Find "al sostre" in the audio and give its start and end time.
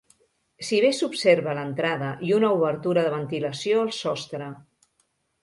3.85-4.51